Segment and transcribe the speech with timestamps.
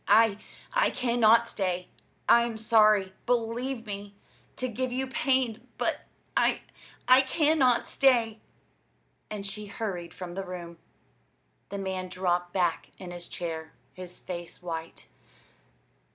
[0.07, 0.39] "I
[0.73, 1.87] I cannot stay.
[2.27, 4.15] I am sorry, believe me,
[4.55, 6.61] to give you pain; but I
[7.07, 8.39] I cannot stay!"
[9.29, 10.79] And she hurried from the room.
[11.69, 15.05] The man dropped back in his chair, his face white.